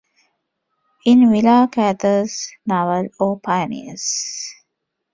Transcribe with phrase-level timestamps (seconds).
[1.05, 4.51] In Willa Cather's novel O Pioneers!